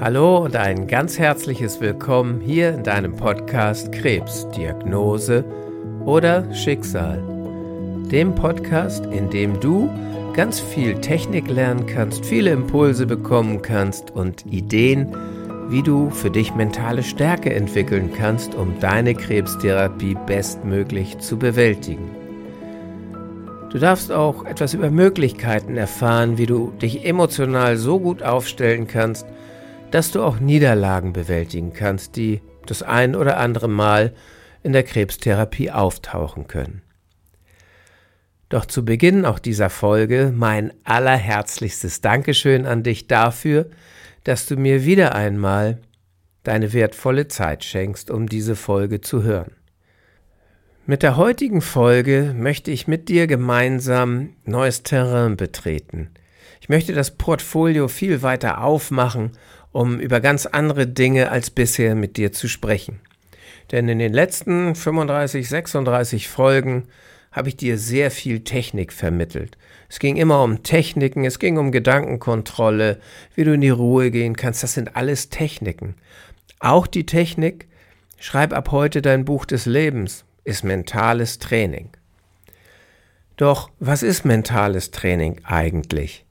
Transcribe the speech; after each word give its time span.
Hallo 0.00 0.38
und 0.38 0.56
ein 0.56 0.86
ganz 0.86 1.18
herzliches 1.18 1.82
Willkommen 1.82 2.40
hier 2.40 2.70
in 2.70 2.82
deinem 2.82 3.16
Podcast 3.16 3.92
Krebs, 3.92 4.48
Diagnose 4.48 5.44
oder 6.06 6.54
Schicksal. 6.54 7.22
Dem 8.10 8.34
Podcast, 8.34 9.04
in 9.04 9.28
dem 9.28 9.60
du 9.60 9.90
ganz 10.32 10.58
viel 10.58 10.94
Technik 11.02 11.50
lernen 11.50 11.84
kannst, 11.84 12.24
viele 12.24 12.50
Impulse 12.50 13.04
bekommen 13.04 13.60
kannst 13.60 14.10
und 14.12 14.46
Ideen, 14.46 15.14
wie 15.68 15.82
du 15.82 16.08
für 16.08 16.30
dich 16.30 16.54
mentale 16.54 17.02
Stärke 17.02 17.52
entwickeln 17.52 18.10
kannst, 18.16 18.54
um 18.54 18.80
deine 18.80 19.14
Krebstherapie 19.14 20.16
bestmöglich 20.24 21.18
zu 21.18 21.38
bewältigen. 21.38 22.10
Du 23.70 23.78
darfst 23.78 24.10
auch 24.10 24.46
etwas 24.46 24.72
über 24.72 24.90
Möglichkeiten 24.90 25.76
erfahren, 25.76 26.38
wie 26.38 26.46
du 26.46 26.72
dich 26.80 27.04
emotional 27.04 27.76
so 27.76 28.00
gut 28.00 28.22
aufstellen 28.22 28.86
kannst, 28.86 29.26
dass 29.90 30.12
du 30.12 30.22
auch 30.22 30.40
Niederlagen 30.40 31.12
bewältigen 31.12 31.72
kannst, 31.72 32.16
die 32.16 32.40
das 32.66 32.82
ein 32.82 33.16
oder 33.16 33.38
andere 33.38 33.68
Mal 33.68 34.14
in 34.62 34.72
der 34.72 34.82
Krebstherapie 34.82 35.70
auftauchen 35.70 36.46
können. 36.46 36.82
Doch 38.48 38.66
zu 38.66 38.84
Beginn 38.84 39.24
auch 39.24 39.38
dieser 39.38 39.70
Folge 39.70 40.32
mein 40.34 40.72
allerherzlichstes 40.84 42.00
Dankeschön 42.00 42.66
an 42.66 42.82
dich 42.82 43.06
dafür, 43.06 43.70
dass 44.24 44.46
du 44.46 44.56
mir 44.56 44.84
wieder 44.84 45.14
einmal 45.14 45.78
deine 46.42 46.72
wertvolle 46.72 47.28
Zeit 47.28 47.64
schenkst, 47.64 48.10
um 48.10 48.28
diese 48.28 48.56
Folge 48.56 49.00
zu 49.00 49.22
hören. 49.22 49.52
Mit 50.86 51.04
der 51.04 51.16
heutigen 51.16 51.60
Folge 51.60 52.34
möchte 52.36 52.72
ich 52.72 52.88
mit 52.88 53.08
dir 53.08 53.28
gemeinsam 53.28 54.30
neues 54.44 54.82
Terrain 54.82 55.36
betreten. 55.36 56.10
Ich 56.60 56.68
möchte 56.68 56.92
das 56.92 57.12
Portfolio 57.12 57.86
viel 57.86 58.22
weiter 58.22 58.64
aufmachen, 58.64 59.32
um 59.72 60.00
über 60.00 60.20
ganz 60.20 60.46
andere 60.46 60.86
Dinge 60.86 61.30
als 61.30 61.50
bisher 61.50 61.94
mit 61.94 62.16
dir 62.16 62.32
zu 62.32 62.48
sprechen. 62.48 63.00
Denn 63.70 63.88
in 63.88 63.98
den 63.98 64.12
letzten 64.12 64.74
35, 64.74 65.48
36 65.48 66.28
Folgen 66.28 66.88
habe 67.30 67.48
ich 67.48 67.56
dir 67.56 67.78
sehr 67.78 68.10
viel 68.10 68.40
Technik 68.40 68.92
vermittelt. 68.92 69.56
Es 69.88 69.98
ging 69.98 70.16
immer 70.16 70.42
um 70.42 70.62
Techniken, 70.62 71.24
es 71.24 71.38
ging 71.38 71.58
um 71.58 71.70
Gedankenkontrolle, 71.70 73.00
wie 73.34 73.44
du 73.44 73.52
in 73.52 73.60
die 73.60 73.70
Ruhe 73.70 74.10
gehen 74.10 74.36
kannst. 74.36 74.62
Das 74.62 74.74
sind 74.74 74.96
alles 74.96 75.28
Techniken. 75.28 75.94
Auch 76.58 76.86
die 76.86 77.06
Technik, 77.06 77.68
schreib 78.18 78.52
ab 78.52 78.72
heute 78.72 79.02
dein 79.02 79.24
Buch 79.24 79.44
des 79.44 79.66
Lebens 79.66 80.24
ist 80.44 80.64
mentales 80.64 81.38
Training. 81.38 81.90
Doch 83.36 83.70
was 83.78 84.02
ist 84.02 84.24
mentales 84.24 84.90
Training 84.90 85.40
eigentlich? 85.44 86.24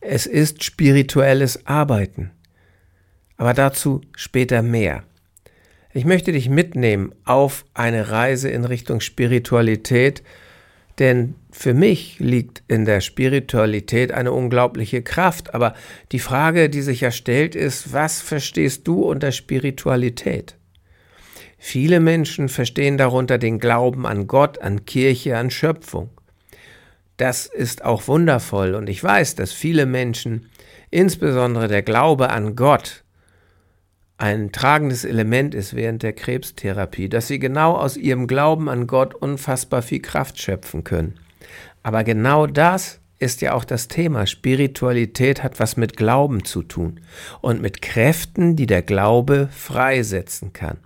Es 0.00 0.26
ist 0.26 0.62
spirituelles 0.62 1.66
Arbeiten. 1.66 2.30
Aber 3.38 3.54
dazu 3.54 4.02
später 4.14 4.60
mehr. 4.62 5.04
Ich 5.94 6.04
möchte 6.04 6.32
dich 6.32 6.50
mitnehmen 6.50 7.14
auf 7.24 7.64
eine 7.72 8.10
Reise 8.10 8.50
in 8.50 8.64
Richtung 8.64 9.00
Spiritualität, 9.00 10.22
denn 10.98 11.34
für 11.50 11.74
mich 11.74 12.18
liegt 12.18 12.62
in 12.68 12.84
der 12.84 13.00
Spiritualität 13.00 14.12
eine 14.12 14.32
unglaubliche 14.32 15.02
Kraft. 15.02 15.54
Aber 15.54 15.74
die 16.12 16.18
Frage, 16.18 16.68
die 16.68 16.82
sich 16.82 17.00
ja 17.00 17.10
stellt, 17.10 17.54
ist, 17.54 17.92
was 17.92 18.20
verstehst 18.20 18.86
du 18.86 19.02
unter 19.02 19.32
Spiritualität? 19.32 20.56
Viele 21.56 22.00
Menschen 22.00 22.48
verstehen 22.48 22.98
darunter 22.98 23.38
den 23.38 23.58
Glauben 23.58 24.06
an 24.06 24.26
Gott, 24.26 24.60
an 24.60 24.84
Kirche, 24.84 25.36
an 25.36 25.50
Schöpfung. 25.50 26.10
Das 27.16 27.46
ist 27.46 27.84
auch 27.84 28.06
wundervoll 28.06 28.74
und 28.74 28.88
ich 28.88 29.02
weiß, 29.02 29.34
dass 29.34 29.52
viele 29.52 29.86
Menschen, 29.86 30.50
insbesondere 30.90 31.66
der 31.66 31.82
Glaube 31.82 32.30
an 32.30 32.54
Gott, 32.54 33.02
ein 34.18 34.50
tragendes 34.50 35.04
Element 35.04 35.54
ist 35.54 35.74
während 35.74 36.02
der 36.02 36.12
Krebstherapie, 36.12 37.08
dass 37.08 37.28
sie 37.28 37.38
genau 37.38 37.76
aus 37.76 37.96
ihrem 37.96 38.26
Glauben 38.26 38.68
an 38.68 38.88
Gott 38.88 39.14
unfassbar 39.14 39.80
viel 39.80 40.02
Kraft 40.02 40.40
schöpfen 40.40 40.82
können. 40.82 41.14
Aber 41.84 42.02
genau 42.02 42.48
das 42.48 42.98
ist 43.20 43.40
ja 43.42 43.54
auch 43.54 43.64
das 43.64 43.86
Thema. 43.86 44.26
Spiritualität 44.26 45.44
hat 45.44 45.60
was 45.60 45.76
mit 45.76 45.96
Glauben 45.96 46.44
zu 46.44 46.64
tun 46.64 47.00
und 47.40 47.62
mit 47.62 47.80
Kräften, 47.80 48.56
die 48.56 48.66
der 48.66 48.82
Glaube 48.82 49.48
freisetzen 49.52 50.52
kann. 50.52 50.78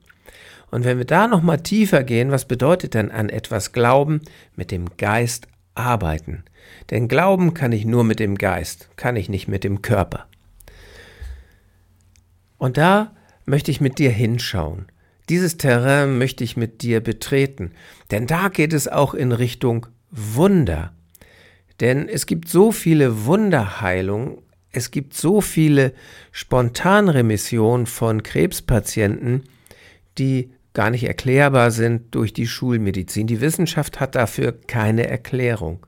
Und 0.71 0.84
wenn 0.84 0.98
wir 0.98 1.06
da 1.06 1.26
noch 1.26 1.42
mal 1.42 1.59
tiefer 1.59 2.04
gehen, 2.04 2.31
was 2.31 2.44
bedeutet 2.44 2.92
denn 2.92 3.10
an 3.10 3.31
etwas 3.31 3.72
glauben? 3.72 4.21
Mit 4.56 4.71
dem 4.71 4.97
Geist 4.98 5.48
arbeiten. 5.75 6.44
Denn 6.91 7.09
glauben 7.09 7.54
kann 7.54 7.72
ich 7.72 7.87
nur 7.87 8.04
mit 8.04 8.21
dem 8.21 8.37
Geist, 8.37 8.91
kann 8.97 9.16
ich 9.16 9.31
nicht 9.31 9.48
mit 9.48 9.65
dem 9.65 9.81
Körper. 9.81 10.26
Und 12.59 12.76
da 12.76 13.12
möchte 13.44 13.70
ich 13.70 13.80
mit 13.80 13.98
dir 13.98 14.10
hinschauen. 14.10 14.86
Dieses 15.28 15.56
Terrain 15.56 16.19
möchte 16.19 16.44
ich 16.44 16.56
mit 16.56 16.82
dir 16.82 17.00
betreten, 17.00 17.72
denn 18.10 18.26
da 18.26 18.48
geht 18.48 18.72
es 18.72 18.88
auch 18.88 19.14
in 19.14 19.32
Richtung 19.32 19.86
Wunder. 20.10 20.92
Denn 21.80 22.08
es 22.08 22.26
gibt 22.26 22.48
so 22.48 22.72
viele 22.72 23.25
Wunderheilungen, 23.25 24.38
es 24.72 24.91
gibt 24.91 25.14
so 25.14 25.41
viele 25.41 25.92
Spontanremissionen 26.32 27.86
von 27.86 28.22
Krebspatienten, 28.22 29.44
die 30.19 30.53
gar 30.74 30.91
nicht 30.91 31.04
erklärbar 31.04 31.70
sind 31.70 32.14
durch 32.14 32.32
die 32.32 32.47
Schulmedizin. 32.47 33.26
Die 33.26 33.41
Wissenschaft 33.41 34.00
hat 34.00 34.14
dafür 34.14 34.53
keine 34.53 35.06
Erklärung. 35.06 35.86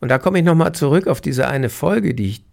Und 0.00 0.10
da 0.10 0.18
komme 0.18 0.38
ich 0.38 0.44
nochmal 0.44 0.74
zurück 0.74 1.06
auf 1.06 1.22
diese 1.22 1.48
eine 1.48 1.70
Folge, 1.70 2.14
die 2.14 2.26
ich 2.26 2.44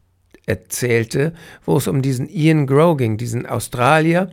erzählte, 0.46 1.34
wo 1.66 1.78
es 1.78 1.88
um 1.88 2.02
diesen 2.02 2.30
Ian 2.30 2.68
Grow 2.68 2.98
ging, 2.98 3.18
diesen 3.18 3.46
Australier, 3.46 4.30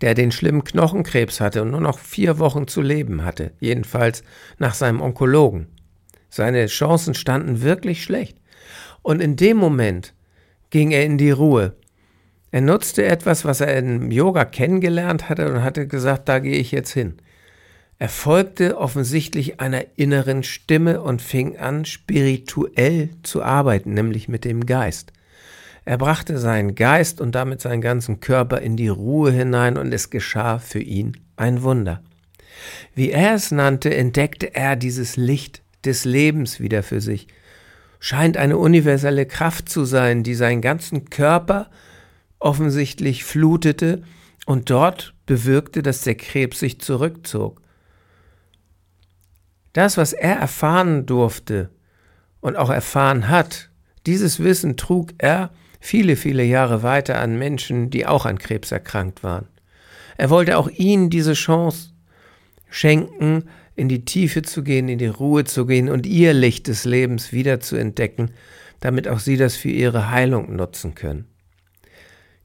der 0.00 0.14
den 0.14 0.32
schlimmen 0.32 0.64
Knochenkrebs 0.64 1.40
hatte 1.40 1.62
und 1.62 1.70
nur 1.70 1.80
noch 1.80 1.98
vier 1.98 2.38
Wochen 2.38 2.68
zu 2.68 2.82
leben 2.82 3.24
hatte, 3.24 3.52
jedenfalls 3.60 4.22
nach 4.58 4.74
seinem 4.74 5.00
Onkologen. 5.00 5.68
Seine 6.28 6.66
Chancen 6.66 7.14
standen 7.14 7.62
wirklich 7.62 8.02
schlecht. 8.02 8.36
Und 9.02 9.22
in 9.22 9.36
dem 9.36 9.56
Moment 9.56 10.12
ging 10.70 10.90
er 10.90 11.04
in 11.04 11.16
die 11.16 11.30
Ruhe 11.30 11.74
er 12.56 12.62
nutzte 12.62 13.04
etwas, 13.04 13.44
was 13.44 13.60
er 13.60 13.76
im 13.76 14.10
Yoga 14.10 14.46
kennengelernt 14.46 15.28
hatte 15.28 15.52
und 15.52 15.62
hatte 15.62 15.86
gesagt, 15.86 16.26
da 16.26 16.38
gehe 16.38 16.56
ich 16.56 16.72
jetzt 16.72 16.90
hin. 16.90 17.16
Er 17.98 18.10
folgte 18.10 18.76
offensichtlich 18.76 19.60
einer 19.60 19.84
inneren 19.96 20.42
Stimme 20.42 21.00
und 21.00 21.22
fing 21.22 21.56
an, 21.56 21.86
spirituell 21.86 23.10
zu 23.22 23.42
arbeiten, 23.42 23.94
nämlich 23.94 24.28
mit 24.28 24.44
dem 24.44 24.66
Geist. 24.66 25.12
Er 25.86 25.96
brachte 25.96 26.38
seinen 26.38 26.74
Geist 26.74 27.20
und 27.20 27.34
damit 27.34 27.62
seinen 27.62 27.80
ganzen 27.80 28.20
Körper 28.20 28.60
in 28.60 28.76
die 28.76 28.88
Ruhe 28.88 29.30
hinein 29.30 29.78
und 29.78 29.92
es 29.94 30.10
geschah 30.10 30.58
für 30.58 30.80
ihn 30.80 31.16
ein 31.36 31.62
Wunder. 31.62 32.02
Wie 32.94 33.10
er 33.10 33.34
es 33.34 33.50
nannte, 33.50 33.94
entdeckte 33.94 34.54
er 34.54 34.76
dieses 34.76 35.16
Licht 35.16 35.62
des 35.84 36.04
Lebens 36.04 36.60
wieder 36.60 36.82
für 36.82 37.00
sich. 37.00 37.28
Scheint 37.98 38.36
eine 38.36 38.58
universelle 38.58 39.24
Kraft 39.24 39.68
zu 39.68 39.84
sein, 39.84 40.22
die 40.22 40.34
seinen 40.34 40.60
ganzen 40.60 41.08
Körper 41.08 41.70
offensichtlich 42.40 43.24
flutete 43.24 44.02
und 44.44 44.68
dort 44.68 45.14
bewirkte, 45.24 45.82
dass 45.82 46.02
der 46.02 46.16
Krebs 46.16 46.58
sich 46.60 46.80
zurückzog. 46.80 47.62
Das, 49.76 49.98
was 49.98 50.14
er 50.14 50.36
erfahren 50.36 51.04
durfte 51.04 51.68
und 52.40 52.56
auch 52.56 52.70
erfahren 52.70 53.28
hat, 53.28 53.68
dieses 54.06 54.42
Wissen 54.42 54.78
trug 54.78 55.12
er 55.18 55.50
viele, 55.80 56.16
viele 56.16 56.44
Jahre 56.44 56.82
weiter 56.82 57.20
an 57.20 57.38
Menschen, 57.38 57.90
die 57.90 58.06
auch 58.06 58.24
an 58.24 58.38
Krebs 58.38 58.72
erkrankt 58.72 59.22
waren. 59.22 59.48
Er 60.16 60.30
wollte 60.30 60.56
auch 60.56 60.70
ihnen 60.70 61.10
diese 61.10 61.34
Chance 61.34 61.90
schenken, 62.70 63.50
in 63.74 63.90
die 63.90 64.06
Tiefe 64.06 64.40
zu 64.40 64.64
gehen, 64.64 64.88
in 64.88 64.96
die 64.96 65.08
Ruhe 65.08 65.44
zu 65.44 65.66
gehen 65.66 65.90
und 65.90 66.06
ihr 66.06 66.32
Licht 66.32 66.68
des 66.68 66.86
Lebens 66.86 67.32
wieder 67.32 67.60
zu 67.60 67.76
entdecken, 67.76 68.30
damit 68.80 69.06
auch 69.06 69.18
sie 69.18 69.36
das 69.36 69.56
für 69.56 69.68
ihre 69.68 70.10
Heilung 70.10 70.56
nutzen 70.56 70.94
können. 70.94 71.26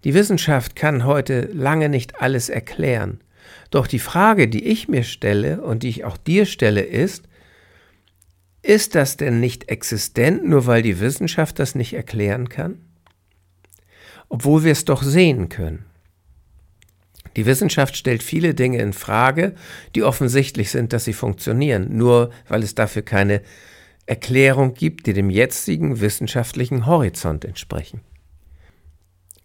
Die 0.03 0.13
Wissenschaft 0.13 0.75
kann 0.75 1.05
heute 1.05 1.43
lange 1.53 1.87
nicht 1.87 2.21
alles 2.21 2.49
erklären. 2.49 3.21
Doch 3.69 3.87
die 3.87 3.99
Frage, 3.99 4.47
die 4.47 4.65
ich 4.65 4.87
mir 4.87 5.03
stelle 5.03 5.61
und 5.61 5.83
die 5.83 5.89
ich 5.89 6.03
auch 6.03 6.17
dir 6.17 6.45
stelle, 6.45 6.81
ist, 6.81 7.27
ist 8.61 8.95
das 8.95 9.17
denn 9.17 9.39
nicht 9.39 9.69
existent, 9.69 10.47
nur 10.47 10.67
weil 10.67 10.81
die 10.81 10.99
Wissenschaft 10.99 11.59
das 11.59 11.73
nicht 11.75 11.93
erklären 11.93 12.49
kann? 12.49 12.79
Obwohl 14.29 14.63
wir 14.63 14.71
es 14.71 14.85
doch 14.85 15.01
sehen 15.01 15.49
können. 15.49 15.85
Die 17.35 17.45
Wissenschaft 17.45 17.95
stellt 17.95 18.23
viele 18.23 18.53
Dinge 18.53 18.79
in 18.79 18.93
Frage, 18.93 19.55
die 19.95 20.03
offensichtlich 20.03 20.69
sind, 20.69 20.93
dass 20.93 21.05
sie 21.05 21.13
funktionieren, 21.13 21.97
nur 21.97 22.31
weil 22.47 22.61
es 22.61 22.75
dafür 22.75 23.03
keine 23.03 23.41
Erklärung 24.05 24.73
gibt, 24.73 25.07
die 25.07 25.13
dem 25.13 25.29
jetzigen 25.29 26.01
wissenschaftlichen 26.01 26.85
Horizont 26.85 27.45
entsprechen. 27.45 28.01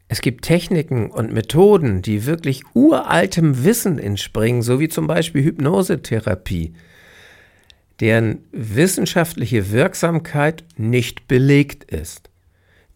Es 0.08 0.20
gibt 0.20 0.44
Techniken 0.44 1.10
und 1.10 1.32
Methoden, 1.32 2.00
die 2.00 2.26
wirklich 2.26 2.62
uraltem 2.74 3.64
Wissen 3.64 3.98
entspringen, 3.98 4.62
so 4.62 4.78
wie 4.78 4.88
zum 4.88 5.06
Beispiel 5.06 5.42
Hypnosetherapie, 5.42 6.74
deren 8.00 8.44
wissenschaftliche 8.52 9.72
Wirksamkeit 9.72 10.64
nicht 10.76 11.26
belegt 11.26 11.84
ist. 11.84 12.30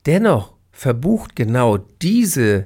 Dennoch 0.06 0.54
verbucht 0.72 1.34
genau 1.34 1.78
diese 2.00 2.64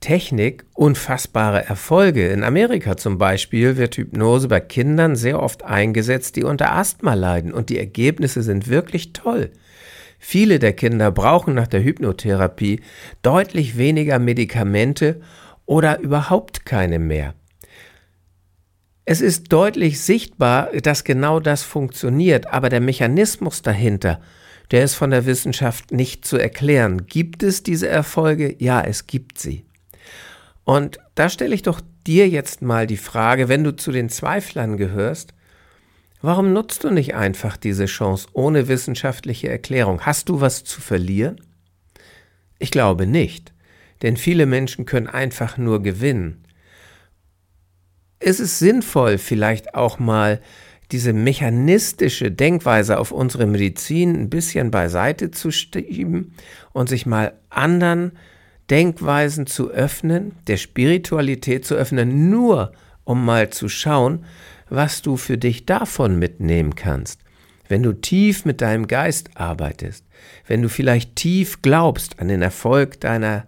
Technik 0.00 0.64
unfassbare 0.74 1.64
Erfolge. 1.64 2.28
In 2.28 2.44
Amerika 2.44 2.96
zum 2.96 3.18
Beispiel 3.18 3.76
wird 3.76 3.96
Hypnose 3.96 4.46
bei 4.46 4.60
Kindern 4.60 5.16
sehr 5.16 5.42
oft 5.42 5.64
eingesetzt, 5.64 6.36
die 6.36 6.44
unter 6.44 6.72
Asthma 6.72 7.14
leiden 7.14 7.52
und 7.52 7.70
die 7.70 7.78
Ergebnisse 7.78 8.42
sind 8.42 8.68
wirklich 8.68 9.12
toll. 9.12 9.50
Viele 10.18 10.58
der 10.58 10.72
Kinder 10.72 11.10
brauchen 11.10 11.54
nach 11.54 11.66
der 11.66 11.82
Hypnotherapie 11.82 12.80
deutlich 13.22 13.76
weniger 13.76 14.18
Medikamente 14.18 15.20
oder 15.66 16.00
überhaupt 16.00 16.64
keine 16.64 16.98
mehr. 16.98 17.34
Es 19.04 19.20
ist 19.20 19.52
deutlich 19.52 20.00
sichtbar, 20.00 20.70
dass 20.82 21.04
genau 21.04 21.38
das 21.38 21.62
funktioniert, 21.62 22.48
aber 22.48 22.68
der 22.68 22.80
Mechanismus 22.80 23.62
dahinter, 23.62 24.20
der 24.72 24.82
ist 24.82 24.94
von 24.94 25.10
der 25.10 25.26
Wissenschaft 25.26 25.92
nicht 25.92 26.24
zu 26.24 26.38
erklären. 26.38 27.06
Gibt 27.06 27.44
es 27.44 27.62
diese 27.62 27.86
Erfolge? 27.86 28.56
Ja, 28.58 28.80
es 28.80 29.06
gibt 29.06 29.38
sie. 29.38 29.64
Und 30.64 30.98
da 31.14 31.28
stelle 31.28 31.54
ich 31.54 31.62
doch 31.62 31.80
dir 32.04 32.28
jetzt 32.28 32.62
mal 32.62 32.88
die 32.88 32.96
Frage, 32.96 33.48
wenn 33.48 33.62
du 33.62 33.76
zu 33.76 33.92
den 33.92 34.08
Zweiflern 34.08 34.76
gehörst, 34.76 35.34
warum 36.26 36.52
nutzt 36.52 36.84
du 36.84 36.90
nicht 36.90 37.14
einfach 37.14 37.56
diese 37.56 37.86
Chance 37.86 38.28
ohne 38.32 38.68
wissenschaftliche 38.68 39.48
Erklärung? 39.48 40.02
Hast 40.02 40.28
du 40.28 40.40
was 40.40 40.64
zu 40.64 40.80
verlieren? 40.80 41.40
Ich 42.58 42.70
glaube 42.70 43.06
nicht, 43.06 43.52
denn 44.02 44.16
viele 44.16 44.46
Menschen 44.46 44.84
können 44.84 45.06
einfach 45.06 45.56
nur 45.56 45.82
gewinnen 45.82 46.46
ist 48.20 48.40
es 48.40 48.58
sinnvoll, 48.58 49.18
vielleicht 49.18 49.74
auch 49.74 49.98
mal 49.98 50.40
diese 50.92 51.12
mechanistische 51.12 52.30
Denkweise 52.30 52.98
auf 52.98 53.10
unsere 53.10 53.46
Medizin 53.46 54.14
ein 54.14 54.30
bisschen 54.30 54.70
beiseite 54.70 55.30
zu 55.30 55.50
schieben 55.50 56.34
und 56.72 56.88
sich 56.88 57.06
mal 57.06 57.34
anderen 57.50 58.12
Denkweisen 58.70 59.46
zu 59.46 59.70
öffnen, 59.70 60.32
der 60.46 60.56
Spiritualität 60.56 61.64
zu 61.64 61.74
öffnen, 61.74 62.30
nur 62.30 62.72
um 63.04 63.24
mal 63.24 63.50
zu 63.50 63.68
schauen, 63.68 64.24
was 64.68 65.02
du 65.02 65.16
für 65.16 65.38
dich 65.38 65.66
davon 65.66 66.18
mitnehmen 66.18 66.74
kannst. 66.74 67.20
Wenn 67.68 67.82
du 67.82 67.92
tief 67.92 68.44
mit 68.44 68.60
deinem 68.60 68.86
Geist 68.86 69.30
arbeitest, 69.34 70.04
wenn 70.46 70.62
du 70.62 70.68
vielleicht 70.68 71.16
tief 71.16 71.62
glaubst 71.62 72.20
an 72.20 72.28
den 72.28 72.42
Erfolg 72.42 73.00
deiner 73.00 73.46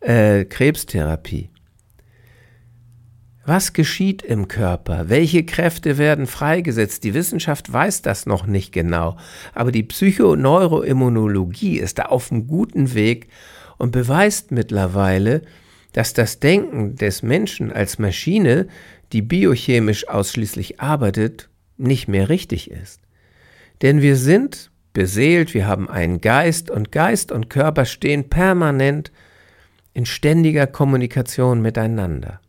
äh, 0.00 0.44
Krebstherapie, 0.44 1.48
was 3.44 3.72
geschieht 3.72 4.22
im 4.22 4.46
Körper? 4.46 5.08
Welche 5.08 5.44
Kräfte 5.44 5.98
werden 5.98 6.26
freigesetzt? 6.26 7.02
Die 7.02 7.14
Wissenschaft 7.14 7.72
weiß 7.72 8.02
das 8.02 8.24
noch 8.24 8.46
nicht 8.46 8.72
genau, 8.72 9.16
aber 9.52 9.72
die 9.72 9.82
Psychoneuroimmunologie 9.82 11.78
ist 11.78 11.98
da 11.98 12.04
auf 12.04 12.30
einem 12.30 12.46
guten 12.46 12.94
Weg 12.94 13.28
und 13.78 13.90
beweist 13.90 14.52
mittlerweile, 14.52 15.42
dass 15.92 16.14
das 16.14 16.40
Denken 16.40 16.96
des 16.96 17.22
Menschen 17.22 17.72
als 17.72 17.98
Maschine, 17.98 18.66
die 19.12 19.22
biochemisch 19.22 20.08
ausschließlich 20.08 20.80
arbeitet, 20.80 21.48
nicht 21.76 22.08
mehr 22.08 22.28
richtig 22.28 22.70
ist. 22.70 23.00
Denn 23.82 24.00
wir 24.00 24.16
sind 24.16 24.70
beseelt, 24.92 25.54
wir 25.54 25.66
haben 25.66 25.88
einen 25.88 26.20
Geist 26.20 26.70
und 26.70 26.92
Geist 26.92 27.32
und 27.32 27.50
Körper 27.50 27.84
stehen 27.84 28.28
permanent 28.28 29.10
in 29.94 30.06
ständiger 30.06 30.66
Kommunikation 30.66 31.60
miteinander. 31.60 32.40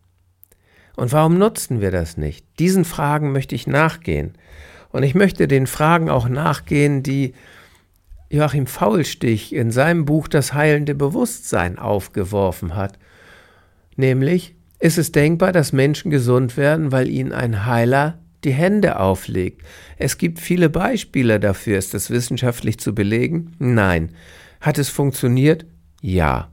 Und 0.96 1.12
warum 1.12 1.38
nutzen 1.38 1.82
wir 1.82 1.92
das 1.92 2.18
nicht? 2.18 2.46
Diesen 2.60 2.86
Fragen 2.86 3.32
möchte 3.32 3.56
ich 3.56 3.68
nachgehen. 3.68 4.34
Und 4.92 5.04
ich 5.04 5.16
möchte 5.16 5.48
den 5.48 5.66
Fragen 5.66 6.10
auch 6.10 6.30
nachgehen, 6.30 7.02
die 7.02 7.34
Joachim 8.30 8.68
Faulstich 8.68 9.54
in 9.54 9.72
seinem 9.72 10.06
Buch 10.06 10.28
Das 10.28 10.54
heilende 10.54 10.96
Bewusstsein 10.96 11.80
aufgeworfen 11.80 12.76
hat. 12.76 13.00
Nämlich, 13.96 14.56
ist 14.80 14.98
es 14.98 15.12
denkbar, 15.12 15.52
dass 15.52 15.72
Menschen 15.72 16.12
gesund 16.12 16.58
werden, 16.58 16.92
weil 16.92 17.08
ihnen 17.08 17.32
ein 17.32 17.66
Heiler 17.66 18.20
die 18.44 18.52
Hände 18.52 19.00
auflegt? 19.00 19.62
Es 19.98 20.18
gibt 20.18 20.40
viele 20.40 20.70
Beispiele 20.70 21.40
dafür. 21.40 21.78
Ist 21.78 21.94
das 21.94 22.10
wissenschaftlich 22.10 22.80
zu 22.80 22.94
belegen? 22.94 23.56
Nein. 23.60 24.10
Hat 24.60 24.78
es 24.78 24.90
funktioniert? 24.90 25.66
Ja. 26.02 26.52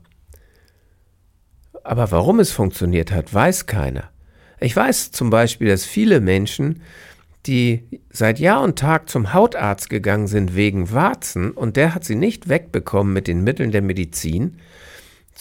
Aber 1.83 2.11
warum 2.11 2.39
es 2.39 2.51
funktioniert 2.51 3.11
hat, 3.11 3.33
weiß 3.33 3.65
keiner. 3.65 4.11
Ich 4.59 4.75
weiß 4.75 5.11
zum 5.11 5.29
Beispiel, 5.29 5.67
dass 5.67 5.85
viele 5.85 6.21
Menschen, 6.21 6.83
die 7.47 8.01
seit 8.11 8.39
Jahr 8.39 8.61
und 8.61 8.77
Tag 8.77 9.09
zum 9.09 9.33
Hautarzt 9.33 9.89
gegangen 9.89 10.27
sind 10.27 10.55
wegen 10.55 10.91
Warzen 10.91 11.51
und 11.51 11.75
der 11.75 11.95
hat 11.95 12.03
sie 12.03 12.15
nicht 12.15 12.47
wegbekommen 12.47 13.11
mit 13.11 13.27
den 13.27 13.43
Mitteln 13.43 13.71
der 13.71 13.81
Medizin, 13.81 14.57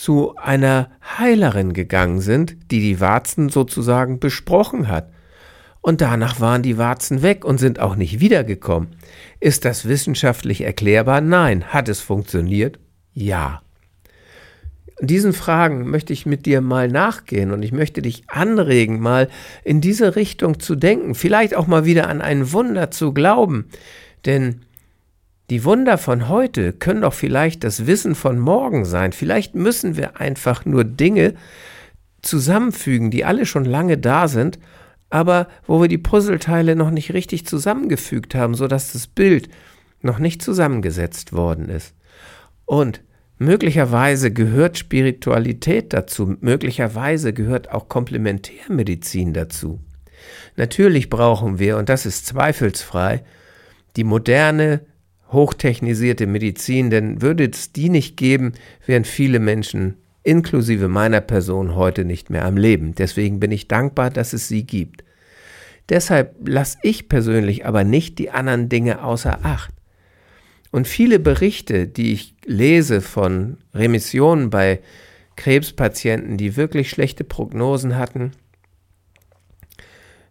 zu 0.01 0.35
einer 0.37 0.89
Heilerin 1.19 1.75
gegangen 1.75 2.23
sind, 2.23 2.57
die 2.71 2.81
die 2.81 3.01
Warzen 3.01 3.51
sozusagen 3.51 4.19
besprochen 4.19 4.89
hat. 4.89 5.13
Und 5.83 6.01
danach 6.01 6.41
waren 6.41 6.63
die 6.63 6.79
Warzen 6.79 7.21
weg 7.21 7.45
und 7.45 7.59
sind 7.59 7.81
auch 7.81 7.97
nicht 7.97 8.19
wiedergekommen. 8.19 8.97
Ist 9.41 9.67
das 9.67 9.87
wissenschaftlich 9.87 10.63
erklärbar? 10.63 11.21
Nein. 11.21 11.65
Hat 11.65 11.91
es 11.91 12.01
funktioniert? 12.01 12.79
Ja. 13.13 13.61
Diesen 15.03 15.35
Fragen 15.35 15.91
möchte 15.91 16.15
ich 16.15 16.25
mit 16.25 16.47
dir 16.47 16.63
mal 16.63 16.89
nachgehen 16.89 17.51
und 17.51 17.63
ich 17.63 17.73
möchte 17.73 18.01
dich 18.01 18.23
anregen, 18.27 19.01
mal 19.01 19.29
in 19.65 19.83
diese 19.83 20.17
Richtung 20.17 20.61
zu 20.61 20.77
denken, 20.77 21.15
vielleicht 21.15 21.55
auch 21.55 21.67
mal 21.67 21.85
wieder 21.85 22.09
an 22.09 22.23
ein 22.23 22.53
Wunder 22.53 22.91
zu 22.91 23.13
glauben. 23.13 23.69
Denn 24.25 24.63
die 25.51 25.65
Wunder 25.65 25.99
von 25.99 26.29
heute 26.29 26.73
können 26.73 27.03
doch 27.03 27.13
vielleicht 27.13 27.65
das 27.65 27.87
Wissen 27.87 28.15
von 28.15 28.39
morgen 28.39 28.85
sein. 28.85 29.13
Vielleicht 29.13 29.55
müssen 29.55 29.97
wir 29.97 30.21
einfach 30.21 30.65
nur 30.65 30.85
Dinge 30.85 31.35
zusammenfügen, 32.23 33.11
die 33.11 33.25
alle 33.25 33.47
schon 33.47 33.65
lange 33.65 33.99
da 33.99 34.29
sind, 34.29 34.59
aber 35.11 35.49
wo 35.67 35.81
wir 35.81 35.89
die 35.89 35.99
Puzzleteile 35.99 36.77
noch 36.77 36.91
nicht 36.91 37.13
richtig 37.13 37.47
zusammengefügt 37.47 38.35
haben, 38.35 38.55
sodass 38.55 38.93
das 38.93 39.07
Bild 39.07 39.49
noch 40.03 40.19
nicht 40.19 40.41
zusammengesetzt 40.41 41.33
worden 41.33 41.69
ist. 41.69 41.95
Und 42.65 43.03
Möglicherweise 43.43 44.31
gehört 44.31 44.77
Spiritualität 44.77 45.95
dazu, 45.95 46.37
möglicherweise 46.41 47.33
gehört 47.33 47.73
auch 47.73 47.89
Komplementärmedizin 47.89 49.33
dazu. 49.33 49.81
Natürlich 50.57 51.09
brauchen 51.09 51.59
wir, 51.59 51.79
und 51.79 51.89
das 51.89 52.05
ist 52.05 52.27
zweifelsfrei, 52.27 53.25
die 53.97 54.05
moderne, 54.05 54.83
hochtechnisierte 55.33 56.27
Medizin, 56.27 56.91
denn 56.91 57.23
würde 57.23 57.49
es 57.49 57.73
die 57.73 57.89
nicht 57.89 58.17
geben, 58.17 58.53
wären 58.87 59.05
viele 59.05 59.39
Menschen, 59.39 59.97
inklusive 60.23 60.89
meiner 60.89 61.21
Person, 61.21 61.75
heute 61.75 62.05
nicht 62.05 62.31
mehr 62.31 62.45
am 62.45 62.57
Leben. 62.57 62.95
Deswegen 62.95 63.41
bin 63.41 63.53
ich 63.53 63.69
dankbar, 63.69 64.11
dass 64.11 64.33
es 64.33 64.49
sie 64.49 64.65
gibt. 64.65 65.05
Deshalb 65.89 66.37
lasse 66.47 66.79
ich 66.83 67.09
persönlich 67.09 67.67
aber 67.67 67.85
nicht 67.85 68.19
die 68.19 68.31
anderen 68.31 68.69
Dinge 68.69 69.03
außer 69.03 69.41
Acht. 69.45 69.73
Und 70.71 70.87
viele 70.87 71.19
Berichte, 71.19 71.89
die 71.89 72.13
ich 72.13 72.35
lese 72.45 73.01
von 73.01 73.59
Remissionen 73.75 74.51
bei 74.51 74.81
Krebspatienten, 75.37 76.37
die 76.37 76.57
wirklich 76.57 76.91
schlechte 76.91 77.25
Prognosen 77.25 77.97
hatten, 77.97 78.33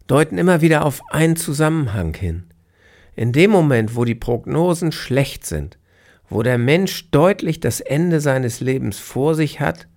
deuten 0.07 0.37
immer 0.37 0.61
wieder 0.61 0.85
auf 0.85 1.01
einen 1.09 1.35
Zusammenhang 1.35 2.13
hin. 2.13 2.48
In 3.19 3.33
dem 3.33 3.51
Moment, 3.51 3.97
wo 3.97 4.05
die 4.05 4.15
Prognosen 4.15 4.93
schlecht 4.93 5.45
sind, 5.45 5.77
wo 6.29 6.41
der 6.41 6.57
Mensch 6.57 7.11
deutlich 7.11 7.59
das 7.59 7.81
Ende 7.81 8.21
seines 8.21 8.61
Lebens 8.61 8.97
vor 8.97 9.35
sich 9.35 9.59
hat, 9.59 9.89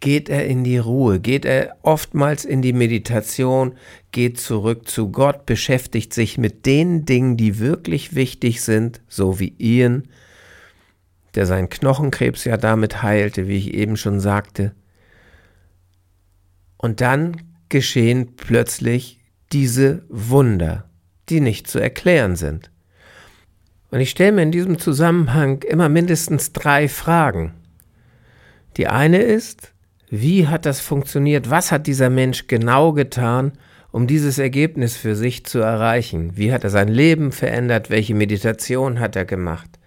geht 0.00 0.28
er 0.28 0.44
in 0.44 0.62
die 0.62 0.76
Ruhe, 0.76 1.20
geht 1.20 1.46
er 1.46 1.78
oftmals 1.80 2.44
in 2.44 2.60
die 2.60 2.74
Meditation, 2.74 3.76
geht 4.12 4.38
zurück 4.38 4.86
zu 4.86 5.10
Gott, 5.10 5.46
beschäftigt 5.46 6.12
sich 6.12 6.36
mit 6.36 6.66
den 6.66 7.06
Dingen, 7.06 7.38
die 7.38 7.60
wirklich 7.60 8.14
wichtig 8.14 8.60
sind, 8.60 9.00
so 9.08 9.40
wie 9.40 9.54
Ian, 9.56 10.06
der 11.34 11.46
seinen 11.46 11.70
Knochenkrebs 11.70 12.44
ja 12.44 12.58
damit 12.58 13.02
heilte, 13.02 13.48
wie 13.48 13.56
ich 13.56 13.72
eben 13.72 13.96
schon 13.96 14.20
sagte. 14.20 14.74
Und 16.76 17.00
dann 17.00 17.40
geschehen 17.70 18.36
plötzlich 18.36 19.18
diese 19.50 20.04
Wunder, 20.10 20.87
die 21.30 21.40
nicht 21.40 21.66
zu 21.68 21.78
erklären 21.78 22.36
sind. 22.36 22.70
Und 23.90 24.00
ich 24.00 24.10
stelle 24.10 24.32
mir 24.32 24.42
in 24.42 24.52
diesem 24.52 24.78
Zusammenhang 24.78 25.62
immer 25.62 25.88
mindestens 25.88 26.52
drei 26.52 26.88
Fragen. 26.88 27.54
Die 28.76 28.86
eine 28.86 29.18
ist, 29.18 29.72
wie 30.10 30.46
hat 30.46 30.66
das 30.66 30.80
funktioniert? 30.80 31.50
Was 31.50 31.72
hat 31.72 31.86
dieser 31.86 32.10
Mensch 32.10 32.46
genau 32.46 32.92
getan, 32.92 33.52
um 33.90 34.06
dieses 34.06 34.38
Ergebnis 34.38 34.96
für 34.96 35.16
sich 35.16 35.44
zu 35.44 35.58
erreichen? 35.58 36.36
Wie 36.36 36.52
hat 36.52 36.64
er 36.64 36.70
sein 36.70 36.88
Leben 36.88 37.32
verändert? 37.32 37.90
Welche 37.90 38.14
Meditation 38.14 39.00
hat 39.00 39.16
er 39.16 39.24
gemacht? 39.24 39.78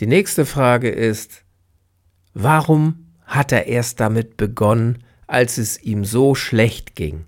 Die 0.00 0.06
nächste 0.06 0.46
Frage 0.46 0.88
ist, 0.88 1.44
warum 2.32 3.06
hat 3.26 3.52
er 3.52 3.66
erst 3.66 4.00
damit 4.00 4.36
begonnen, 4.36 5.04
als 5.26 5.58
es 5.58 5.80
ihm 5.82 6.04
so 6.04 6.34
schlecht 6.34 6.96
ging? 6.96 7.26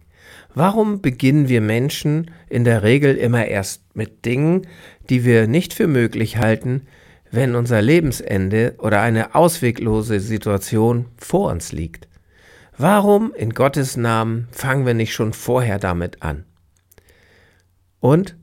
Warum 0.54 1.00
beginnen 1.00 1.49
wir 1.49 1.61
Menschen 1.61 2.30
in 2.52 2.64
der 2.64 2.82
Regel 2.82 3.16
immer 3.16 3.47
erst 3.47 3.97
mit 3.97 4.25
Dingen, 4.25 4.66
die 5.09 5.25
wir 5.25 5.47
nicht 5.47 5.73
für 5.73 5.87
möglich 5.87 6.37
halten, 6.37 6.82
wenn 7.30 7.54
unser 7.54 7.80
Lebensende 7.80 8.75
oder 8.78 9.00
eine 9.00 9.35
ausweglose 9.35 10.21
Situation 10.21 11.06
vor 11.16 11.50
uns 11.50 11.73
liegt? 11.73 12.09
Warum 12.76 13.32
in 13.35 13.54
Gottes 13.54 13.97
Namen 13.97 14.49
fangen 14.52 14.87
wir 14.87 14.94
nicht 14.94 15.14
schon 15.14 15.32
vorher 15.32 15.78
damit 15.78 16.23
an? 16.23 16.44
Und 18.00 18.37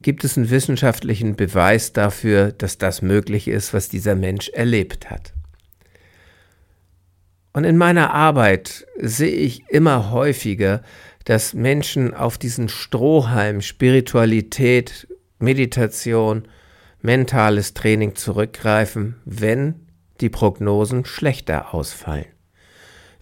gibt 0.00 0.24
es 0.24 0.36
einen 0.36 0.50
wissenschaftlichen 0.50 1.34
Beweis 1.34 1.92
dafür, 1.92 2.52
dass 2.52 2.76
das 2.76 3.00
möglich 3.00 3.48
ist, 3.48 3.72
was 3.72 3.88
dieser 3.88 4.14
Mensch 4.14 4.50
erlebt 4.50 5.10
hat? 5.10 5.32
Und 7.54 7.64
in 7.64 7.78
meiner 7.78 8.12
Arbeit 8.12 8.84
sehe 8.98 9.30
ich 9.30 9.70
immer 9.70 10.10
häufiger, 10.10 10.82
dass 11.24 11.54
Menschen 11.54 12.14
auf 12.14 12.38
diesen 12.38 12.68
Strohhalm 12.68 13.60
Spiritualität, 13.62 15.08
Meditation, 15.38 16.46
mentales 17.00 17.74
Training 17.74 18.14
zurückgreifen, 18.14 19.16
wenn 19.24 19.86
die 20.20 20.28
Prognosen 20.28 21.04
schlechter 21.04 21.74
ausfallen. 21.74 22.26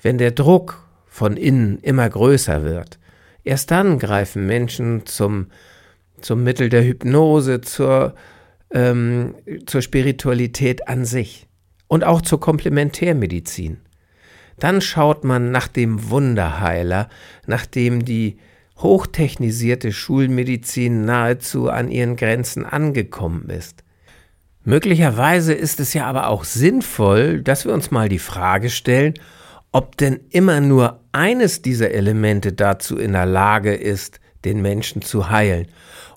Wenn 0.01 0.19
der 0.19 0.33
Druck 0.33 0.87
von 1.07 1.37
innen 1.37 1.79
immer 1.79 2.09
größer 2.09 2.65
wird, 2.65 2.99
erst 3.45 3.71
dann 3.71 3.99
greifen 3.99 4.47
Menschen 4.47 5.07
zum, 5.07 5.47
zum 6.21 6.43
Mittel 6.43 6.69
der 6.69 6.85
Hypnose, 6.85 7.61
zur, 7.61 8.15
ähm, 8.71 9.35
zur 9.67 9.83
Spiritualität 9.83 10.89
an 10.89 11.05
sich 11.05 11.47
und 11.89 12.05
auch 12.05 12.23
zur 12.23 12.41
Komplementärmedizin. 12.41 13.79
Dann 14.63 14.81
schaut 14.81 15.25
man 15.25 15.51
nach 15.51 15.67
dem 15.67 16.11
Wunderheiler, 16.11 17.09
nachdem 17.49 18.05
die 18.05 18.39
hochtechnisierte 18.77 19.91
Schulmedizin 19.91 21.05
nahezu 21.05 21.69
an 21.69 21.91
ihren 21.91 22.15
Grenzen 22.15 22.65
angekommen 22.65 23.51
ist. 23.51 23.83
Möglicherweise 24.63 25.53
ist 25.53 25.81
es 25.81 25.95
ja 25.95 26.07
aber 26.07 26.29
auch 26.29 26.45
sinnvoll, 26.45 27.43
dass 27.43 27.65
wir 27.65 27.73
uns 27.73 27.91
mal 27.91 28.09
die 28.09 28.21
Frage 28.21 28.71
stellen, 28.71 29.15
ob 29.73 29.97
denn 29.97 30.21
immer 30.31 30.61
nur 30.61 31.01
eines 31.11 31.63
dieser 31.63 31.91
Elemente 31.91 32.53
dazu 32.53 32.97
in 32.97 33.15
der 33.15 33.27
Lage 33.27 33.75
ist, 33.75 34.21
den 34.45 34.63
Menschen 34.63 35.03
zu 35.03 35.29
heilen, 35.29 35.67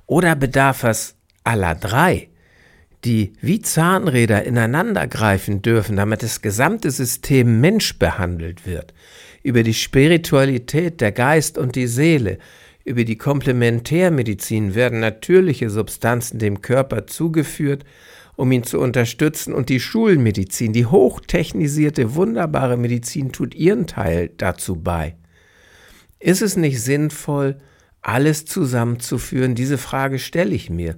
oder 0.06 0.36
bedarf 0.36 0.84
es 0.84 1.16
aller 1.44 1.74
drei, 1.74 2.30
die 3.06 3.34
wie 3.42 3.62
Zahnräder 3.62 4.44
ineinander 4.44 5.08
greifen 5.08 5.62
dürfen, 5.62 5.96
damit 5.96 6.24
das 6.24 6.42
gesamte 6.42 6.92
System 6.92 7.62
Mensch 7.62 7.98
behandelt 7.98 8.66
wird 8.66 8.94
über 9.46 9.62
die 9.62 9.76
Spiritualität, 9.76 11.02
der 11.02 11.12
Geist 11.12 11.60
und 11.60 11.76
die 11.76 11.86
Seele, 11.86 12.40
über 12.84 13.04
die 13.04 13.16
Komplementärmedizin 13.16 14.74
werden 14.74 15.00
natürliche 15.00 15.70
Substanzen 15.70 16.40
dem 16.40 16.64
Körper 16.64 17.06
zugeführt, 17.06 17.86
um 18.36 18.52
ihn 18.52 18.64
zu 18.64 18.80
unterstützen, 18.80 19.54
und 19.54 19.70
die 19.70 19.80
Schulmedizin, 19.80 20.74
die 20.74 20.88
hochtechnisierte, 20.88 22.16
wunderbare 22.16 22.76
Medizin, 22.76 23.32
tut 23.32 23.54
ihren 23.54 23.86
Teil 23.86 24.32
dazu 24.36 24.78
bei. 24.78 25.16
Ist 26.20 26.42
es 26.42 26.58
nicht 26.58 26.82
sinnvoll, 26.82 27.58
alles 28.02 28.46
zusammenzuführen? 28.46 29.54
Diese 29.54 29.78
Frage 29.78 30.18
stelle 30.18 30.56
ich 30.56 30.72
mir. 30.72 30.96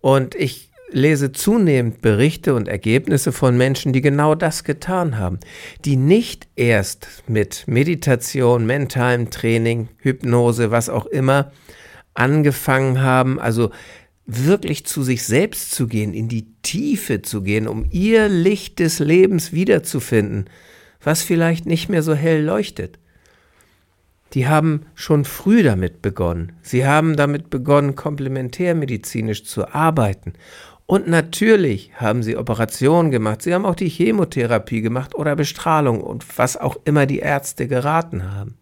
Und 0.00 0.34
ich 0.34 0.69
lese 0.92 1.32
zunehmend 1.32 2.00
Berichte 2.02 2.54
und 2.54 2.68
Ergebnisse 2.68 3.32
von 3.32 3.56
Menschen, 3.56 3.92
die 3.92 4.00
genau 4.00 4.34
das 4.34 4.64
getan 4.64 5.18
haben, 5.18 5.38
die 5.84 5.96
nicht 5.96 6.48
erst 6.56 7.08
mit 7.26 7.64
Meditation, 7.66 8.66
mentalem 8.66 9.30
Training, 9.30 9.88
Hypnose, 9.98 10.70
was 10.70 10.88
auch 10.88 11.06
immer, 11.06 11.52
angefangen 12.14 13.02
haben, 13.02 13.38
also 13.38 13.70
wirklich 14.26 14.86
zu 14.86 15.02
sich 15.02 15.24
selbst 15.24 15.72
zu 15.72 15.86
gehen, 15.86 16.14
in 16.14 16.28
die 16.28 16.46
Tiefe 16.62 17.22
zu 17.22 17.42
gehen, 17.42 17.66
um 17.66 17.86
ihr 17.90 18.28
Licht 18.28 18.78
des 18.78 18.98
Lebens 18.98 19.52
wiederzufinden, 19.52 20.48
was 21.02 21.22
vielleicht 21.22 21.66
nicht 21.66 21.88
mehr 21.88 22.02
so 22.02 22.14
hell 22.14 22.44
leuchtet. 22.44 22.98
Die 24.34 24.46
haben 24.46 24.86
schon 24.94 25.24
früh 25.24 25.64
damit 25.64 26.02
begonnen. 26.02 26.52
Sie 26.62 26.86
haben 26.86 27.16
damit 27.16 27.50
begonnen, 27.50 27.96
komplementärmedizinisch 27.96 29.44
zu 29.44 29.74
arbeiten 29.74 30.34
und 30.90 31.06
natürlich 31.06 31.92
haben 31.94 32.24
sie 32.24 32.36
Operationen 32.36 33.12
gemacht, 33.12 33.42
sie 33.42 33.54
haben 33.54 33.64
auch 33.64 33.76
die 33.76 33.88
Chemotherapie 33.88 34.80
gemacht 34.80 35.14
oder 35.14 35.36
Bestrahlung 35.36 36.00
und 36.00 36.26
was 36.36 36.56
auch 36.56 36.78
immer 36.84 37.06
die 37.06 37.20
Ärzte 37.20 37.68
geraten 37.68 38.34
haben. 38.34 38.56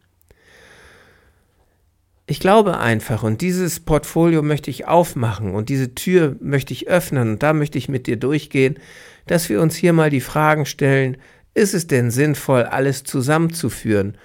Ich 2.26 2.38
glaube 2.38 2.76
einfach, 2.76 3.22
und 3.22 3.40
dieses 3.40 3.80
Portfolio 3.80 4.42
möchte 4.42 4.70
ich 4.70 4.86
aufmachen 4.86 5.54
und 5.54 5.70
diese 5.70 5.94
Tür 5.94 6.36
möchte 6.42 6.74
ich 6.74 6.86
öffnen 6.86 7.30
und 7.30 7.42
da 7.42 7.54
möchte 7.54 7.78
ich 7.78 7.88
mit 7.88 8.06
dir 8.06 8.18
durchgehen, 8.18 8.78
dass 9.26 9.48
wir 9.48 9.62
uns 9.62 9.74
hier 9.74 9.94
mal 9.94 10.10
die 10.10 10.20
Fragen 10.20 10.66
stellen, 10.66 11.16
ist 11.54 11.72
es 11.72 11.86
denn 11.86 12.10
sinnvoll, 12.10 12.64
alles 12.64 13.04
zusammenzuführen? 13.04 14.18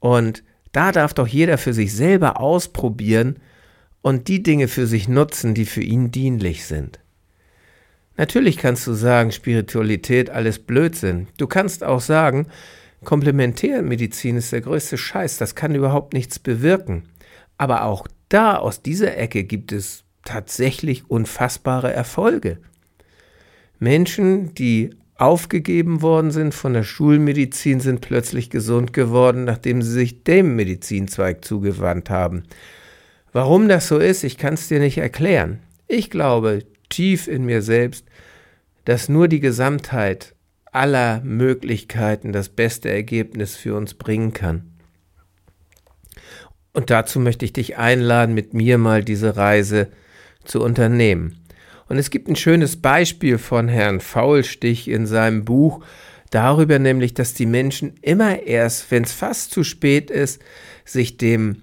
Und 0.00 0.42
da 0.72 0.90
darf 0.90 1.14
doch 1.14 1.28
jeder 1.28 1.58
für 1.58 1.74
sich 1.74 1.94
selber 1.94 2.40
ausprobieren 2.40 3.36
und 4.02 4.26
die 4.26 4.42
Dinge 4.42 4.66
für 4.66 4.88
sich 4.88 5.06
nutzen, 5.06 5.54
die 5.54 5.64
für 5.64 5.82
ihn 5.82 6.10
dienlich 6.10 6.66
sind. 6.66 6.98
Natürlich 8.16 8.56
kannst 8.56 8.86
du 8.86 8.94
sagen, 8.94 9.30
Spiritualität, 9.30 10.30
alles 10.30 10.58
Blödsinn. 10.58 11.28
Du 11.36 11.46
kannst 11.46 11.84
auch 11.84 12.00
sagen, 12.00 12.46
Komplementärmedizin 13.04 14.36
ist 14.36 14.52
der 14.52 14.62
größte 14.62 14.96
Scheiß, 14.96 15.36
das 15.38 15.54
kann 15.54 15.74
überhaupt 15.74 16.14
nichts 16.14 16.38
bewirken. 16.38 17.04
Aber 17.58 17.84
auch 17.84 18.08
da, 18.28 18.56
aus 18.56 18.82
dieser 18.82 19.16
Ecke, 19.16 19.44
gibt 19.44 19.72
es 19.72 20.04
tatsächlich 20.24 21.10
unfassbare 21.10 21.92
Erfolge. 21.92 22.58
Menschen, 23.78 24.54
die 24.54 24.90
aufgegeben 25.18 26.02
worden 26.02 26.30
sind 26.30 26.54
von 26.54 26.72
der 26.72 26.82
Schulmedizin, 26.82 27.80
sind 27.80 28.00
plötzlich 28.00 28.50
gesund 28.50 28.92
geworden, 28.92 29.44
nachdem 29.44 29.82
sie 29.82 29.92
sich 29.92 30.24
dem 30.24 30.56
Medizinzweig 30.56 31.44
zugewandt 31.44 32.10
haben. 32.10 32.44
Warum 33.32 33.68
das 33.68 33.88
so 33.88 33.98
ist, 33.98 34.24
ich 34.24 34.38
kann 34.38 34.54
es 34.54 34.68
dir 34.68 34.80
nicht 34.80 34.98
erklären. 34.98 35.60
Ich 35.86 36.10
glaube, 36.10 36.64
tief 36.88 37.28
in 37.28 37.44
mir 37.44 37.62
selbst, 37.62 38.05
dass 38.86 39.10
nur 39.10 39.28
die 39.28 39.40
Gesamtheit 39.40 40.34
aller 40.72 41.20
Möglichkeiten 41.22 42.32
das 42.32 42.48
beste 42.48 42.88
Ergebnis 42.88 43.56
für 43.56 43.76
uns 43.76 43.94
bringen 43.94 44.32
kann. 44.32 44.72
Und 46.72 46.90
dazu 46.90 47.20
möchte 47.20 47.44
ich 47.44 47.52
dich 47.52 47.76
einladen, 47.76 48.34
mit 48.34 48.54
mir 48.54 48.78
mal 48.78 49.04
diese 49.04 49.36
Reise 49.36 49.88
zu 50.44 50.62
unternehmen. 50.62 51.40
Und 51.88 51.98
es 51.98 52.10
gibt 52.10 52.28
ein 52.28 52.36
schönes 52.36 52.80
Beispiel 52.80 53.38
von 53.38 53.68
Herrn 53.68 54.00
Faulstich 54.00 54.88
in 54.88 55.06
seinem 55.06 55.44
Buch 55.44 55.84
darüber 56.30 56.78
nämlich, 56.78 57.14
dass 57.14 57.34
die 57.34 57.46
Menschen 57.46 57.94
immer 58.02 58.42
erst, 58.42 58.90
wenn 58.90 59.04
es 59.04 59.12
fast 59.12 59.52
zu 59.52 59.64
spät 59.64 60.10
ist, 60.10 60.42
sich 60.84 61.16
dem 61.16 61.62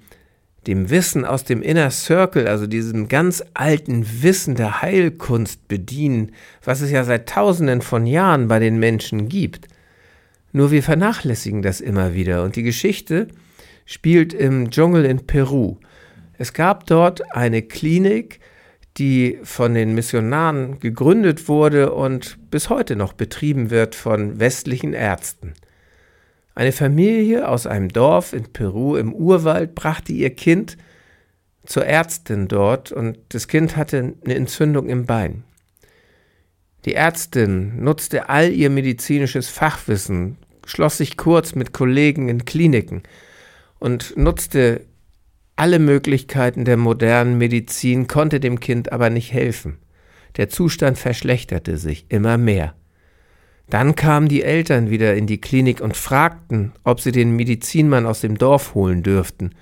dem 0.68 0.90
Wissen 0.90 1.26
aus 1.26 1.44
dem 1.44 1.62
Inner 1.62 1.92
Circle, 1.92 2.48
also 2.48 2.68
diesem 2.68 3.08
ganz 3.08 3.44
alten 3.54 4.06
Wissen 4.22 4.56
der 4.56 4.82
Heilkunst 4.82 5.68
bedienen, 5.68 6.32
was 6.64 6.82
es 6.82 6.92
ja 6.92 7.04
seit 7.04 7.30
tausenden 7.30 7.82
von 7.82 8.06
Jahren 8.06 8.48
bei 8.48 8.60
den 8.60 8.80
Menschen 8.80 9.30
gibt. 9.30 9.68
Nur 10.52 10.72
wir 10.72 10.84
vernachlässigen 10.84 11.62
das 11.62 11.82
immer 11.82 12.14
wieder 12.14 12.44
und 12.44 12.56
die 12.56 12.64
Geschichte 12.64 13.28
spielt 13.86 14.34
im 14.34 14.70
Dschungel 14.70 15.06
in 15.06 15.26
Peru. 15.26 15.78
Es 16.38 16.54
gab 16.54 16.86
dort 16.88 17.36
eine 17.36 17.62
Klinik, 17.62 18.40
die 18.98 19.40
von 19.44 19.74
den 19.74 19.96
Missionaren 19.96 20.80
gegründet 20.80 21.48
wurde 21.48 21.92
und 21.94 22.38
bis 22.52 22.70
heute 22.70 22.96
noch 22.96 23.14
betrieben 23.14 23.70
wird 23.70 23.96
von 23.96 24.40
westlichen 24.40 24.94
Ärzten. 24.94 25.54
Eine 26.56 26.72
Familie 26.72 27.48
aus 27.48 27.66
einem 27.66 27.90
Dorf 27.90 28.34
in 28.34 28.54
Peru 28.54 28.96
im 28.96 29.14
Urwald 29.14 29.74
brachte 29.74 30.14
ihr 30.14 30.30
Kind 30.30 30.78
zur 31.66 31.86
Ärztin 31.86 32.48
dort 32.48 32.92
und 32.92 33.18
das 33.30 33.48
Kind 33.48 33.76
hatte 33.76 34.14
eine 34.24 34.36
Entzündung 34.36 34.90
im 34.90 35.06
Bein. 35.06 35.44
Die 36.86 36.94
Ärztin 36.94 37.82
nutzte 37.82 38.30
all 38.30 38.52
ihr 38.52 38.70
medizinisches 38.70 39.48
Fachwissen, 39.48 40.38
schloss 40.66 40.98
sich 40.98 41.18
kurz 41.18 41.56
mit 41.56 41.74
Kollegen 41.74 42.30
in 42.30 42.46
Kliniken 42.46 43.04
und 43.80 44.16
nutzte 44.18 44.82
alle 45.56 45.80
Möglichkeiten 45.80 46.66
der 46.66 46.78
modernen 46.78 47.38
Medizin, 47.38 48.08
konnte 48.08 48.40
dem 48.40 48.60
Kind 48.60 48.92
aber 48.92 49.10
nicht 49.10 49.32
helfen. 49.32 49.78
Der 50.36 50.50
Zustand 50.50 50.98
verschlechterte 50.98 51.78
sich 51.78 52.06
immer 52.10 52.38
mehr. 52.38 52.76
Dann 53.70 53.96
kamen 53.96 54.28
die 54.28 54.44
Eltern 54.44 54.90
wieder 54.90 55.16
in 55.16 55.26
die 55.26 55.42
Klinik 55.42 55.82
und 55.82 55.96
fragten, 55.96 56.74
ob 56.84 57.00
sie 57.00 57.12
den 57.12 57.36
Medizinmann 57.36 58.06
aus 58.06 58.22
dem 58.22 58.38
Dorf 58.38 58.76
holen 58.76 59.04
dürften. 59.04 59.56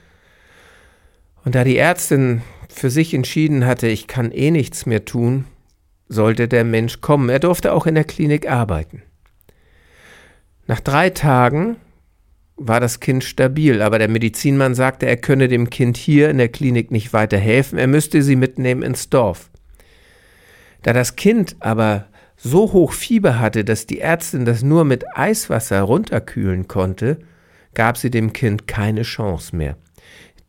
Und 1.46 1.56
da 1.56 1.64
die 1.64 1.78
Ärztin 1.78 2.42
für 2.70 2.90
sich 2.90 3.14
entschieden 3.14 3.66
hatte, 3.66 3.88
ich 3.88 4.08
kann 4.08 4.32
eh 4.32 4.52
nichts 4.52 4.86
mehr 4.86 5.06
tun, 5.06 5.46
sollte 6.08 6.48
der 6.48 6.64
Mensch 6.64 7.02
kommen. 7.02 7.30
Er 7.30 7.40
durfte 7.40 7.74
auch 7.74 7.86
in 7.86 7.96
der 7.96 8.04
Klinik 8.04 8.50
arbeiten. 8.50 9.04
Nach 10.68 10.80
drei 10.80 11.10
Tagen 11.10 11.78
war 12.56 12.80
das 12.80 13.00
Kind 13.00 13.24
stabil, 13.24 13.82
aber 13.82 13.98
der 13.98 14.08
Medizinmann 14.08 14.76
sagte, 14.76 15.06
er 15.06 15.18
könne 15.18 15.48
dem 15.48 15.70
Kind 15.70 15.98
hier 15.98 16.30
in 16.30 16.38
der 16.38 16.50
Klinik 16.50 16.92
nicht 16.92 17.14
weiter 17.14 17.38
helfen, 17.38 17.80
er 17.80 17.88
müsste 17.88 18.22
sie 18.22 18.36
mitnehmen 18.36 18.84
ins 18.84 19.10
Dorf. 19.10 19.50
Da 20.84 20.94
das 20.94 21.16
Kind 21.16 21.56
aber 21.60 22.08
so 22.44 22.74
hoch 22.74 22.94
Fieber 22.94 23.40
hatte, 23.40 23.64
dass 23.64 23.86
die 23.86 24.00
Ärztin 24.00 24.46
das 24.46 24.64
nur 24.64 24.84
mit 24.84 25.06
Eiswasser 25.16 25.82
runterkühlen 25.82 26.68
konnte, 26.68 27.20
gab 27.76 27.98
sie 27.98 28.10
dem 28.10 28.34
Kind 28.34 28.68
keine 28.68 29.04
Chance 29.04 29.56
mehr. 29.56 29.78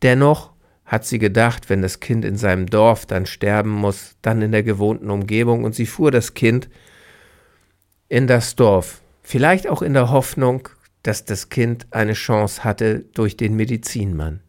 Dennoch 0.01 0.51
hat 0.85 1.05
sie 1.05 1.19
gedacht, 1.19 1.69
wenn 1.69 1.81
das 1.81 1.99
Kind 1.99 2.25
in 2.25 2.35
seinem 2.35 2.65
Dorf 2.65 3.05
dann 3.05 3.25
sterben 3.25 3.69
muss, 3.69 4.15
dann 4.21 4.41
in 4.41 4.51
der 4.51 4.63
gewohnten 4.63 5.09
Umgebung, 5.09 5.63
und 5.63 5.75
sie 5.75 5.85
fuhr 5.85 6.11
das 6.11 6.33
Kind 6.33 6.67
in 8.09 8.27
das 8.27 8.55
Dorf, 8.55 9.01
vielleicht 9.21 9.67
auch 9.69 9.81
in 9.81 9.93
der 9.93 10.09
Hoffnung, 10.09 10.69
dass 11.03 11.25
das 11.25 11.49
Kind 11.49 11.87
eine 11.91 12.13
Chance 12.13 12.63
hatte 12.63 13.05
durch 13.13 13.37
den 13.37 13.55
Medizinmann. 13.55 14.41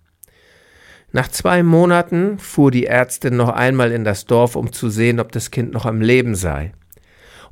Nach 1.12 1.28
zwei 1.28 1.62
Monaten 1.62 2.38
fuhr 2.38 2.70
die 2.70 2.86
Ärztin 2.86 3.36
noch 3.36 3.50
einmal 3.50 3.92
in 3.92 4.02
das 4.02 4.24
Dorf, 4.24 4.56
um 4.56 4.72
zu 4.72 4.88
sehen, 4.88 5.20
ob 5.20 5.30
das 5.30 5.50
Kind 5.50 5.72
noch 5.72 5.84
am 5.86 6.00
Leben 6.00 6.34
sei. 6.34 6.72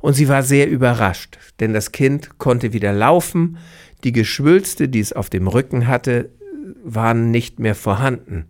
Und 0.03 0.15
sie 0.15 0.27
war 0.27 0.43
sehr 0.43 0.69
überrascht, 0.69 1.37
denn 1.61 1.71
das 1.71 1.93
Kind 1.93 2.37
konnte 2.37 2.73
wieder 2.73 2.91
laufen, 2.91 3.57
die 4.03 4.11
Geschwülste, 4.11 4.89
die 4.89 4.99
es 4.99 5.13
auf 5.13 5.29
dem 5.29 5.47
Rücken 5.47 5.87
hatte, 5.87 6.29
waren 6.83 7.31
nicht 7.31 7.59
mehr 7.59 7.73
vorhanden. 7.73 8.49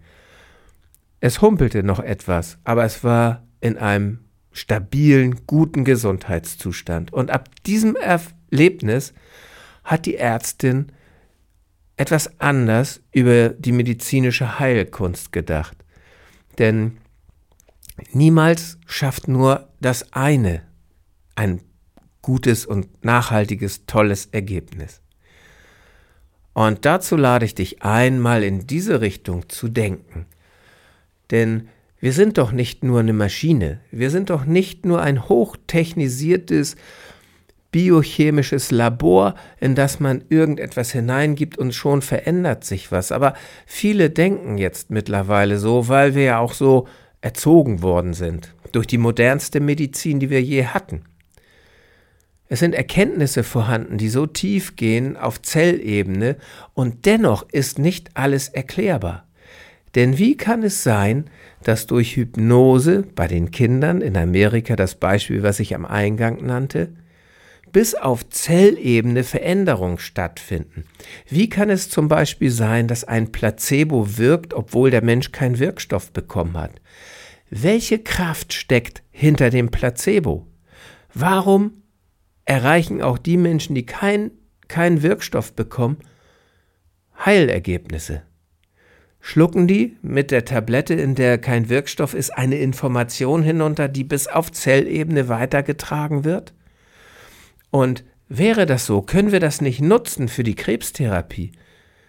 Es 1.20 1.42
humpelte 1.42 1.84
noch 1.84 2.00
etwas, 2.00 2.58
aber 2.64 2.86
es 2.86 3.04
war 3.04 3.44
in 3.62 3.78
einem 3.78 4.22
stabilen, 4.52 5.46
guten 5.46 5.86
Gesundheitszustand. 5.86 7.14
Und 7.14 7.30
ab 7.30 7.50
diesem 7.68 7.96
Erlebnis 7.98 9.14
hat 9.84 10.08
die 10.08 10.16
Ärztin 10.16 10.88
etwas 11.98 12.40
anders 12.40 13.00
über 13.12 13.50
die 13.50 13.74
medizinische 13.74 14.58
Heilkunst 14.58 15.32
gedacht. 15.32 15.78
Denn 16.58 16.98
niemals 18.12 18.80
schafft 18.88 19.28
nur 19.28 19.70
das 19.80 20.14
eine 20.14 20.64
ein 21.36 21.62
gutes 22.22 22.66
und 22.66 23.04
nachhaltiges, 23.04 23.86
tolles 23.86 24.28
Ergebnis. 24.32 25.02
Und 26.54 26.86
dazu 26.86 27.16
lade 27.16 27.46
ich 27.46 27.56
dich 27.56 27.82
ein, 27.82 28.20
mal 28.20 28.44
in 28.44 28.68
diese 28.68 29.02
Richtung 29.02 29.50
zu 29.50 29.68
denken. 29.68 30.28
Denn 31.32 31.68
wir 32.00 32.13
sind 32.13 32.38
doch 32.38 32.52
nicht 32.52 32.84
nur 32.84 33.00
eine 33.00 33.13
Maschine, 33.13 33.80
wir 33.92 34.10
sind 34.10 34.30
doch 34.30 34.46
nicht 34.46 34.86
nur 34.86 35.02
ein 35.02 35.28
hochtechnisiertes 35.30 36.75
biochemisches 37.72 38.70
Labor, 38.72 39.34
in 39.60 39.74
das 39.74 40.00
man 40.00 40.24
irgendetwas 40.30 40.92
hineingibt 40.92 41.58
und 41.58 41.74
schon 41.74 42.02
verändert 42.02 42.63
sich 42.66 42.92
was. 42.92 43.12
Aber 43.12 43.34
viele 43.66 44.12
denken 44.12 44.58
jetzt 44.60 44.92
mittlerweile 44.92 45.58
so, 45.58 45.88
weil 45.88 46.13
wir 46.13 46.24
ja 46.24 46.40
auch 46.40 46.54
so 46.54 46.88
erzogen 47.22 47.82
worden 47.82 48.13
sind 48.13 48.54
durch 48.74 48.86
die 48.86 48.98
modernste 48.98 49.60
Medizin, 49.60 50.20
die 50.20 50.30
wir 50.30 50.42
je 50.42 50.66
hatten. 50.66 51.04
Es 52.54 52.60
sind 52.60 52.76
Erkenntnisse 52.76 53.42
vorhanden, 53.42 53.98
die 53.98 54.10
so 54.10 54.28
tief 54.28 54.76
gehen 54.76 55.18
auf 55.18 55.42
Zellebene 55.42 56.36
und 56.76 57.08
dennoch 57.08 57.50
ist 57.52 57.80
nicht 57.80 58.12
alles 58.14 58.48
erklärbar. 58.48 59.28
Denn 59.96 60.20
wie 60.20 60.38
kann 60.38 60.62
es 60.62 60.84
sein, 60.84 61.32
dass 61.64 61.88
durch 61.88 62.16
Hypnose 62.16 63.08
bei 63.16 63.28
den 63.28 63.50
Kindern 63.50 64.02
in 64.02 64.16
Amerika 64.16 64.76
das 64.76 64.94
Beispiel, 64.94 65.42
was 65.42 65.60
ich 65.60 65.74
am 65.74 65.84
Eingang 65.84 66.46
nannte, 66.46 66.94
bis 67.72 67.96
auf 67.96 68.30
Zellebene 68.30 69.24
Veränderungen 69.24 69.98
stattfinden. 69.98 70.84
Wie 71.28 71.50
kann 71.50 71.72
es 71.72 71.90
zum 71.90 72.08
Beispiel 72.08 72.52
sein, 72.52 72.88
dass 72.88 73.04
ein 73.04 73.32
Placebo 73.32 74.20
wirkt, 74.20 74.54
obwohl 74.54 74.92
der 74.92 75.04
Mensch 75.04 75.32
keinen 75.32 75.58
Wirkstoff 75.58 76.12
bekommen 76.12 76.56
hat? 76.56 76.80
Welche 77.50 77.98
Kraft 77.98 78.54
steckt 78.54 79.02
hinter 79.10 79.50
dem 79.50 79.72
Placebo? 79.72 80.46
Warum 81.16 81.83
erreichen 82.46 83.02
auch 83.02 83.18
die 83.18 83.38
Menschen, 83.38 83.76
die 83.76 83.86
keinen 83.86 84.32
kein 84.68 85.04
Wirkstoff 85.04 85.54
bekommen, 85.54 85.98
Heilergebnisse. 87.26 88.24
Schlucken 89.20 89.67
die 89.67 89.98
mit 90.02 90.32
der 90.32 90.44
Tablette, 90.46 90.96
in 90.96 91.15
der 91.15 91.38
kein 91.38 91.70
Wirkstoff 91.70 92.13
ist, 92.13 92.32
eine 92.32 92.58
Information 92.58 93.44
hinunter, 93.44 93.88
die 93.88 94.04
bis 94.04 94.28
auf 94.28 94.52
Zellebene 94.52 95.30
weitergetragen 95.30 96.26
wird? 96.26 96.54
Und 97.72 98.04
wäre 98.28 98.65
das 98.65 98.86
so, 98.86 99.02
können 99.02 99.32
wir 99.32 99.39
das 99.39 99.62
nicht 99.62 99.80
nutzen 99.82 100.28
für 100.28 100.44
die 100.44 100.56
Krebstherapie? 100.56 101.54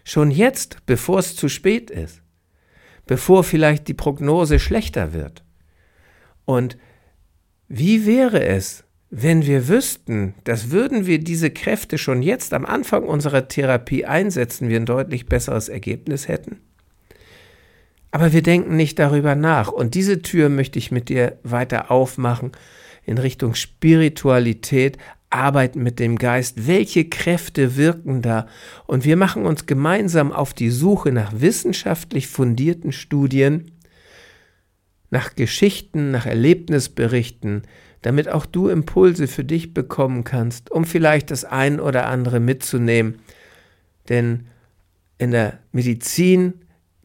Schon 0.02 0.30
jetzt, 0.30 0.84
bevor 0.86 1.20
es 1.20 1.36
zu 1.36 1.48
spät 1.48 1.90
ist, 1.90 2.20
bevor 3.06 3.44
vielleicht 3.44 3.88
die 3.88 3.94
Prognose 3.94 4.58
schlechter 4.58 5.12
wird. 5.12 5.44
Und 6.44 6.76
wie 7.68 8.06
wäre 8.06 8.44
es, 8.44 8.83
wenn 9.16 9.46
wir 9.46 9.68
wüssten, 9.68 10.34
dass 10.42 10.72
würden 10.72 11.06
wir 11.06 11.20
diese 11.20 11.50
Kräfte 11.50 11.98
schon 11.98 12.20
jetzt 12.20 12.52
am 12.52 12.66
Anfang 12.66 13.04
unserer 13.04 13.46
Therapie 13.46 14.04
einsetzen, 14.04 14.68
wir 14.68 14.76
ein 14.76 14.86
deutlich 14.86 15.26
besseres 15.26 15.68
Ergebnis 15.68 16.26
hätten? 16.26 16.58
Aber 18.10 18.32
wir 18.32 18.42
denken 18.42 18.74
nicht 18.74 18.98
darüber 18.98 19.36
nach. 19.36 19.70
Und 19.70 19.94
diese 19.94 20.20
Tür 20.20 20.48
möchte 20.48 20.80
ich 20.80 20.90
mit 20.90 21.08
dir 21.08 21.38
weiter 21.44 21.92
aufmachen 21.92 22.50
in 23.04 23.18
Richtung 23.18 23.54
Spiritualität, 23.54 24.98
Arbeiten 25.30 25.84
mit 25.84 26.00
dem 26.00 26.16
Geist. 26.16 26.66
Welche 26.66 27.08
Kräfte 27.08 27.76
wirken 27.76 28.20
da? 28.20 28.48
Und 28.86 29.04
wir 29.04 29.16
machen 29.16 29.46
uns 29.46 29.66
gemeinsam 29.66 30.32
auf 30.32 30.54
die 30.54 30.70
Suche 30.70 31.12
nach 31.12 31.32
wissenschaftlich 31.36 32.26
fundierten 32.26 32.90
Studien, 32.90 33.70
nach 35.10 35.36
Geschichten, 35.36 36.10
nach 36.10 36.26
Erlebnisberichten, 36.26 37.62
damit 38.04 38.28
auch 38.28 38.44
du 38.44 38.68
Impulse 38.68 39.26
für 39.26 39.44
dich 39.44 39.72
bekommen 39.72 40.24
kannst, 40.24 40.70
um 40.70 40.84
vielleicht 40.84 41.30
das 41.30 41.46
ein 41.46 41.80
oder 41.80 42.06
andere 42.06 42.38
mitzunehmen. 42.38 43.18
Denn 44.10 44.46
in 45.16 45.30
der 45.30 45.58
Medizin 45.72 46.52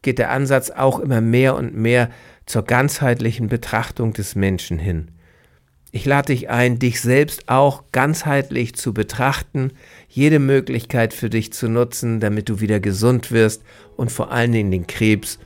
geht 0.02 0.18
der 0.18 0.30
Ansatz 0.30 0.68
auch 0.68 0.98
immer 0.98 1.22
mehr 1.22 1.56
und 1.56 1.74
mehr 1.74 2.10
zur 2.44 2.64
ganzheitlichen 2.64 3.48
Betrachtung 3.48 4.12
des 4.12 4.34
Menschen 4.34 4.78
hin. 4.78 5.08
Ich 5.90 6.04
lade 6.04 6.34
dich 6.34 6.50
ein, 6.50 6.78
dich 6.78 7.00
selbst 7.00 7.48
auch 7.48 7.84
ganzheitlich 7.92 8.74
zu 8.74 8.92
betrachten, 8.92 9.72
jede 10.06 10.38
Möglichkeit 10.38 11.14
für 11.14 11.30
dich 11.30 11.50
zu 11.54 11.70
nutzen, 11.70 12.20
damit 12.20 12.50
du 12.50 12.60
wieder 12.60 12.78
gesund 12.78 13.32
wirst 13.32 13.62
und 13.96 14.12
vor 14.12 14.32
allen 14.32 14.52
Dingen 14.52 14.70
den 14.70 14.86
Krebs 14.86 15.38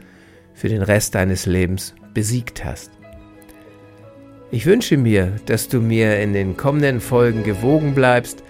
für 0.52 0.68
den 0.68 0.82
Rest 0.82 1.14
deines 1.14 1.46
Lebens 1.46 1.94
besiegt 2.12 2.64
hast. 2.64 2.90
Ich 4.54 4.66
wünsche 4.66 4.96
mir, 4.96 5.32
dass 5.46 5.66
du 5.66 5.80
mir 5.80 6.20
in 6.20 6.32
den 6.32 6.56
kommenden 6.56 7.00
Folgen 7.00 7.42
gewogen 7.42 7.92
bleibst, 7.92 8.44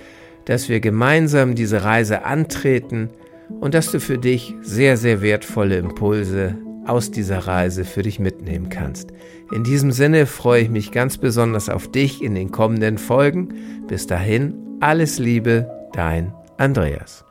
dass 0.45 0.69
wir 0.69 0.81
gemeinsam 0.81 1.55
diese 1.55 1.83
Reise 1.83 2.27
antreten 2.27 3.09
und 3.49 3.73
dass 3.73 3.91
du 3.91 4.01
für 4.01 4.19
dich 4.19 4.55
sehr, 4.61 4.99
sehr 4.99 5.23
wertvolle 5.23 5.79
Impulse 5.79 6.59
aus 6.85 7.11
dieser 7.11 7.39
Reise 7.39 7.87
für 7.87 8.03
dich 8.03 8.19
mitnehmen 8.19 8.69
kannst. 8.69 9.13
In 9.51 9.65
diesem 9.65 9.93
Sinne 9.93 10.27
freue 10.27 10.65
ich 10.65 10.69
mich 10.69 10.93
ganz 10.93 11.17
besonders 11.17 11.71
auf 11.71 11.91
dich 11.91 12.23
in 12.23 12.35
den 12.35 12.51
kommenden 12.51 12.99
Folgen. 12.99 13.55
Bis 13.89 14.07
dahin, 14.07 14.53
alles 14.81 15.19
Liebe, 15.19 15.71
dein 15.95 16.35
Andreas. 16.59 17.24